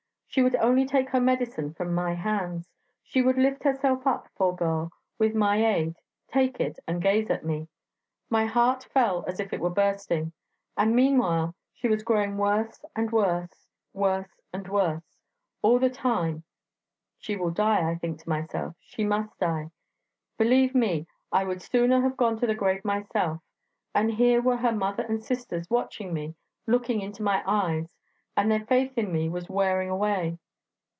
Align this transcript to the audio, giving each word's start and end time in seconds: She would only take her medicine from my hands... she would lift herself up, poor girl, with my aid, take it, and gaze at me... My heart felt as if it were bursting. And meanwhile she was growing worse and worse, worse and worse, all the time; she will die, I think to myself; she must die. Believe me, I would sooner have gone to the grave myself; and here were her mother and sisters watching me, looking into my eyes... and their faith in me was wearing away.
She 0.33 0.41
would 0.41 0.55
only 0.55 0.85
take 0.85 1.09
her 1.09 1.19
medicine 1.19 1.73
from 1.73 1.93
my 1.93 2.13
hands... 2.13 2.69
she 3.03 3.21
would 3.21 3.35
lift 3.37 3.63
herself 3.65 4.07
up, 4.07 4.29
poor 4.37 4.55
girl, 4.55 4.93
with 5.19 5.35
my 5.35 5.57
aid, 5.61 5.97
take 6.29 6.61
it, 6.61 6.79
and 6.87 7.01
gaze 7.01 7.29
at 7.29 7.43
me... 7.43 7.67
My 8.29 8.45
heart 8.45 8.85
felt 8.93 9.27
as 9.27 9.41
if 9.41 9.51
it 9.51 9.59
were 9.59 9.69
bursting. 9.69 10.31
And 10.77 10.95
meanwhile 10.95 11.53
she 11.73 11.89
was 11.89 12.03
growing 12.03 12.37
worse 12.37 12.85
and 12.95 13.11
worse, 13.11 13.67
worse 13.91 14.39
and 14.53 14.69
worse, 14.69 15.17
all 15.61 15.79
the 15.79 15.89
time; 15.89 16.43
she 17.17 17.35
will 17.35 17.51
die, 17.51 17.91
I 17.91 17.95
think 17.95 18.17
to 18.19 18.29
myself; 18.29 18.73
she 18.79 19.03
must 19.03 19.37
die. 19.37 19.69
Believe 20.37 20.73
me, 20.73 21.07
I 21.33 21.43
would 21.43 21.61
sooner 21.61 22.01
have 22.03 22.15
gone 22.15 22.37
to 22.37 22.47
the 22.47 22.55
grave 22.55 22.85
myself; 22.85 23.41
and 23.93 24.11
here 24.13 24.41
were 24.41 24.55
her 24.55 24.71
mother 24.71 25.03
and 25.03 25.21
sisters 25.21 25.69
watching 25.69 26.13
me, 26.13 26.35
looking 26.67 27.01
into 27.01 27.21
my 27.21 27.43
eyes... 27.45 27.89
and 28.37 28.49
their 28.49 28.65
faith 28.65 28.97
in 28.97 29.11
me 29.11 29.27
was 29.27 29.49
wearing 29.49 29.89
away. 29.89 30.37